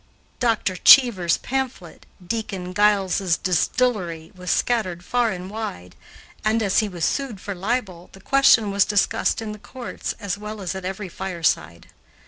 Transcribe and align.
Dr. 0.39 0.77
Cheever's 0.77 1.37
pamphlet, 1.37 2.07
"Deacon 2.25 2.73
Giles' 2.73 3.37
Distillery," 3.37 4.31
was 4.35 4.49
scattered 4.49 5.05
far 5.05 5.29
and 5.29 5.47
wide, 5.47 5.95
and, 6.43 6.63
as 6.63 6.79
he 6.79 6.89
was 6.89 7.05
sued 7.05 7.39
for 7.39 7.53
libel, 7.53 8.09
the 8.13 8.19
question 8.19 8.71
was 8.71 8.83
discussed 8.83 9.43
in 9.43 9.51
the 9.51 9.59
courts 9.59 10.13
as 10.19 10.39
well 10.39 10.59
as 10.59 10.73
at 10.73 10.85
every 10.85 11.07
fireside. 11.07 11.89